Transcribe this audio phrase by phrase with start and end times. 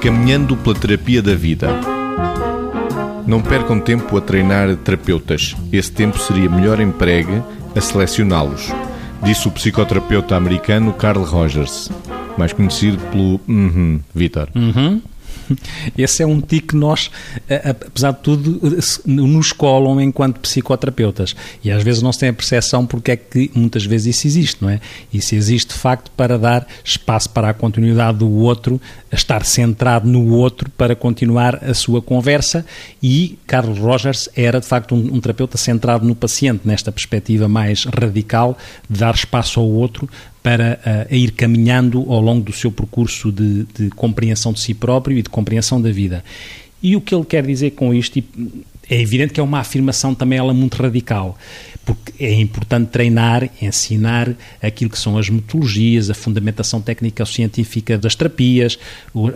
[0.00, 1.68] Caminhando pela terapia da vida.
[3.26, 5.56] Não percam tempo a treinar terapeutas.
[5.72, 7.42] Esse tempo seria melhor empregue
[7.74, 8.72] a selecioná-los,
[9.22, 11.90] disse o psicoterapeuta americano Carl Rogers,
[12.38, 14.48] mais conhecido pelo uhum, Vitor.
[14.54, 15.02] Uhum.
[15.96, 17.10] Esse é um tique que nós,
[17.64, 18.60] apesar de tudo,
[19.04, 21.34] nos colam enquanto psicoterapeutas.
[21.62, 24.62] E às vezes não se tem a percepção porque é que muitas vezes isso existe,
[24.62, 24.80] não é?
[25.12, 28.80] Isso existe de facto para dar espaço para a continuidade do outro,
[29.12, 32.64] estar centrado no outro para continuar a sua conversa.
[33.02, 37.84] E Carlos Rogers era de facto um, um terapeuta centrado no paciente, nesta perspectiva mais
[37.84, 38.56] radical
[38.88, 40.08] de dar espaço ao outro
[40.46, 40.78] para
[41.10, 45.22] uh, ir caminhando ao longo do seu percurso de, de, compreensão de si próprio e
[45.22, 46.22] de compreensão da vida.
[46.80, 48.22] E o que ele quer dizer com isto,
[48.88, 51.36] é evidente que é uma afirmação também ela muito radical,
[51.84, 58.78] porque é importante treinar, ensinar aquilo que são as metodologias, a fundamentação técnica-científica das terapias,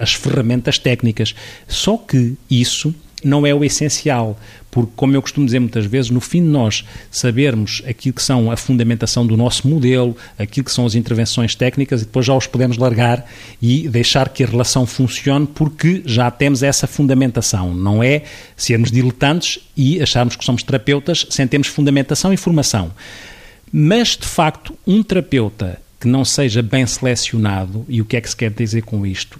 [0.00, 1.34] as ferramentas técnicas.
[1.66, 4.38] Só que isso não é o essencial,
[4.70, 8.50] porque, como eu costumo dizer muitas vezes, no fim de nós sabermos aquilo que são
[8.50, 12.46] a fundamentação do nosso modelo, aquilo que são as intervenções técnicas, e depois já os
[12.46, 13.26] podemos largar
[13.60, 17.74] e deixar que a relação funcione, porque já temos essa fundamentação.
[17.74, 18.22] Não é
[18.56, 22.92] sermos diletantes e acharmos que somos terapeutas sem termos fundamentação e formação.
[23.72, 28.30] Mas, de facto, um terapeuta que não seja bem selecionado, e o que é que
[28.30, 29.38] se quer dizer com isto?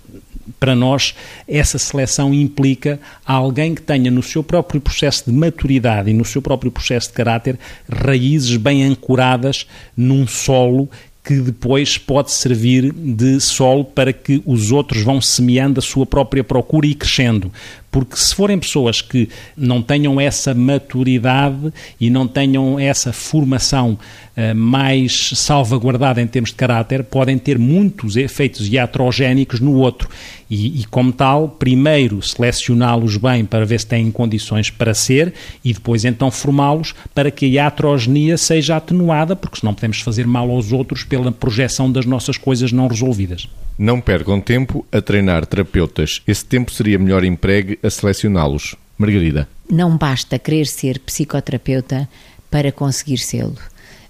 [0.61, 1.14] Para nós,
[1.48, 6.42] essa seleção implica alguém que tenha no seu próprio processo de maturidade e no seu
[6.42, 7.58] próprio processo de caráter
[7.91, 9.66] raízes bem ancoradas
[9.97, 10.88] num solo
[11.25, 16.42] que depois pode servir de solo para que os outros vão semeando a sua própria
[16.42, 17.53] procura e crescendo.
[17.91, 23.98] Porque se forem pessoas que não tenham essa maturidade e não tenham essa formação
[24.36, 30.08] uh, mais salvaguardada em termos de caráter, podem ter muitos efeitos iatrogénicos no outro.
[30.48, 35.32] E, e como tal, primeiro selecioná-los bem para ver se têm condições para ser
[35.64, 40.50] e depois então formá-los para que a iatrogenia seja atenuada, porque senão podemos fazer mal
[40.50, 43.48] aos outros pela projeção das nossas coisas não resolvidas.
[43.78, 46.20] Não percam tempo a treinar terapeutas.
[46.26, 48.76] Esse tempo seria melhor empregue a selecioná-los.
[48.98, 49.48] Margarida.
[49.70, 52.06] Não basta querer ser psicoterapeuta
[52.50, 53.56] para conseguir sê-lo.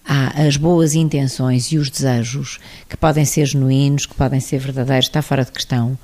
[0.04, 5.06] Há as boas intenções e os desejos, que podem ser genuínos, que podem ser verdadeiros,
[5.06, 5.97] está fora de questão.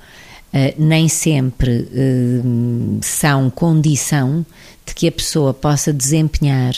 [0.53, 4.45] Uh, nem sempre uh, são condição
[4.85, 6.73] de que a pessoa possa desempenhar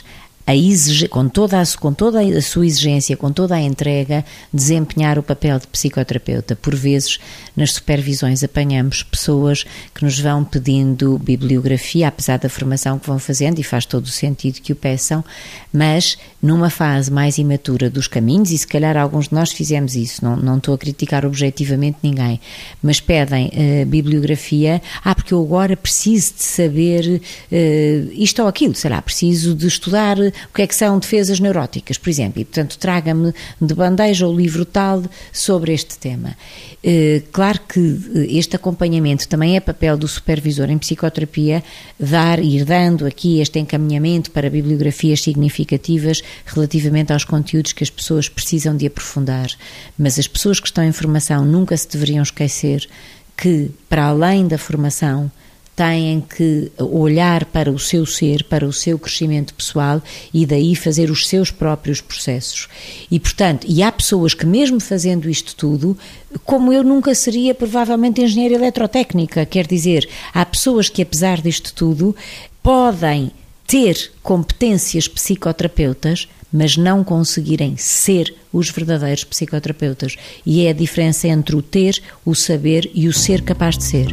[0.49, 5.23] a com, toda a, com toda a sua exigência, com toda a entrega, desempenhar o
[5.23, 6.55] papel de psicoterapeuta.
[6.55, 7.19] Por vezes,
[7.55, 13.59] nas supervisões, apanhamos pessoas que nos vão pedindo bibliografia, apesar da formação que vão fazendo,
[13.59, 15.23] e faz todo o sentido que o peçam,
[15.71, 20.25] mas numa fase mais imatura dos caminhos, e se calhar alguns de nós fizemos isso,
[20.25, 22.39] não, não estou a criticar objetivamente ninguém,
[22.81, 27.21] mas pedem uh, bibliografia, ah, porque eu agora preciso de saber
[27.51, 30.17] uh, isto ou aquilo, sei lá, preciso de estudar
[30.49, 34.35] o que é que são defesas neuróticas, por exemplo, e portanto traga-me de bandeja o
[34.35, 36.35] livro tal sobre este tema.
[36.83, 41.63] Eh, claro que eh, este acompanhamento também é papel do supervisor em psicoterapia,
[41.99, 48.29] dar, ir dando aqui este encaminhamento para bibliografias significativas relativamente aos conteúdos que as pessoas
[48.29, 49.49] precisam de aprofundar.
[49.97, 52.87] Mas as pessoas que estão em formação nunca se deveriam esquecer
[53.35, 55.31] que, para além da formação,
[55.79, 60.03] têm que olhar para o seu ser, para o seu crescimento pessoal
[60.33, 62.67] e daí fazer os seus próprios processos.
[63.09, 65.97] E, portanto, e há pessoas que, mesmo fazendo isto tudo,
[66.43, 72.13] como eu nunca seria provavelmente engenheira eletrotécnica, quer dizer, há pessoas que, apesar disto tudo,
[72.61, 73.31] podem
[73.65, 80.17] ter competências psicoterapeutas, mas não conseguirem ser os verdadeiros psicoterapeutas.
[80.45, 84.07] E é a diferença entre o ter, o saber e o ser capaz de ser.